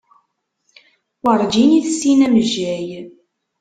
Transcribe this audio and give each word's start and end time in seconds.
Werǧin 1.23 1.71
i 1.79 1.81
tessin 1.85 2.19
amejjay. 2.25 2.87